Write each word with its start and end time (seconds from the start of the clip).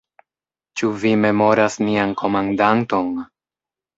Ĉu 0.79 0.89
vi 1.01 1.09
memoras 1.25 1.77
nian 1.89 2.15
komandanton? 2.23 3.13